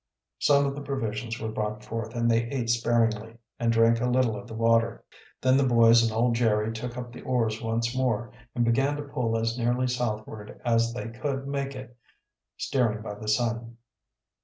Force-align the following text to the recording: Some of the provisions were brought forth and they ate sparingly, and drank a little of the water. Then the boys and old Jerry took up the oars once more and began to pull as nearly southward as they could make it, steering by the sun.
Some 0.39 0.65
of 0.65 0.73
the 0.73 0.81
provisions 0.81 1.39
were 1.39 1.51
brought 1.51 1.83
forth 1.85 2.15
and 2.15 2.27
they 2.27 2.47
ate 2.47 2.71
sparingly, 2.71 3.37
and 3.59 3.71
drank 3.71 4.01
a 4.01 4.07
little 4.09 4.35
of 4.35 4.47
the 4.47 4.55
water. 4.55 5.03
Then 5.41 5.57
the 5.57 5.63
boys 5.63 6.01
and 6.01 6.11
old 6.11 6.33
Jerry 6.33 6.73
took 6.73 6.97
up 6.97 7.13
the 7.13 7.21
oars 7.21 7.61
once 7.61 7.95
more 7.95 8.31
and 8.55 8.65
began 8.65 8.95
to 8.95 9.03
pull 9.03 9.37
as 9.37 9.59
nearly 9.59 9.85
southward 9.85 10.59
as 10.65 10.91
they 10.95 11.09
could 11.09 11.47
make 11.47 11.75
it, 11.75 11.95
steering 12.57 13.03
by 13.03 13.13
the 13.13 13.27
sun. 13.27 13.77